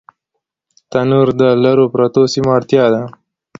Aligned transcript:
تنور 0.91 1.27
د 1.39 1.41
لرو 1.63 1.85
پرتو 1.93 2.21
سیمو 2.33 2.51
اړتیا 2.57 2.85
ده 2.93 3.01